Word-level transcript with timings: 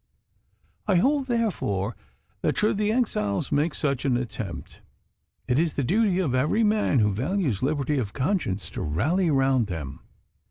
I 0.87 0.95
hold, 0.95 1.27
therefore, 1.27 1.95
that 2.41 2.57
should 2.57 2.79
the 2.79 2.91
exiles 2.91 3.51
make 3.51 3.75
such 3.75 4.03
an 4.03 4.17
attempt, 4.17 4.81
it 5.47 5.59
is 5.59 5.75
the 5.75 5.83
duty 5.83 6.17
of 6.17 6.33
every 6.33 6.63
man 6.63 6.97
who 6.97 7.13
values 7.13 7.61
liberty 7.61 7.99
of 7.99 8.11
conscience 8.11 8.71
to 8.71 8.81
rally 8.81 9.29
round 9.29 9.67
them. 9.67 9.99